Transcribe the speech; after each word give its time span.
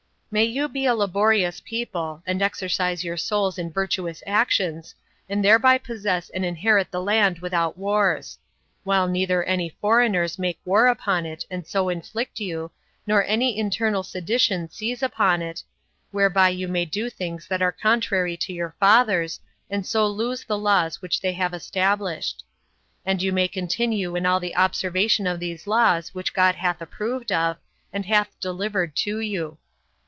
May 0.33 0.45
you 0.45 0.69
be 0.69 0.85
a 0.85 0.95
laborious 0.95 1.59
people, 1.59 2.23
and 2.25 2.41
exercise 2.41 3.03
your 3.03 3.17
souls 3.17 3.57
in 3.57 3.69
virtuous 3.69 4.23
actions, 4.25 4.95
and 5.27 5.43
thereby 5.43 5.77
possess 5.77 6.29
and 6.29 6.45
inherit 6.45 6.89
the 6.89 7.01
land 7.01 7.39
without 7.39 7.77
wars; 7.77 8.37
while 8.85 9.09
neither 9.09 9.43
any 9.43 9.75
foreigners 9.81 10.39
make 10.39 10.57
war 10.63 10.87
upon 10.87 11.25
it, 11.25 11.45
and 11.51 11.67
so 11.67 11.89
afflict 11.89 12.39
you, 12.39 12.71
nor 13.05 13.25
any 13.25 13.59
internal 13.59 14.03
sedition 14.03 14.69
seize 14.69 15.03
upon 15.03 15.41
it, 15.41 15.63
whereby 16.11 16.47
you 16.47 16.69
may 16.69 16.85
do 16.85 17.09
things 17.09 17.45
that 17.47 17.61
are 17.61 17.73
contrary 17.73 18.37
to 18.37 18.53
your 18.53 18.73
fathers, 18.79 19.41
and 19.69 19.85
so 19.85 20.07
lose 20.07 20.45
the 20.45 20.57
laws 20.57 21.01
which 21.01 21.19
they 21.19 21.33
have 21.33 21.53
established. 21.53 22.45
And 23.05 23.21
may 23.33 23.43
you 23.43 23.49
continue 23.49 24.15
in 24.15 24.23
the 24.23 24.55
observation 24.55 25.27
of 25.27 25.41
those 25.41 25.67
laws 25.67 26.15
which 26.15 26.33
God 26.33 26.55
hath 26.55 26.79
approved 26.81 27.33
of, 27.33 27.57
and 27.91 28.05
hath 28.05 28.39
delivered 28.39 28.95
to 28.95 29.19
you. 29.19 29.57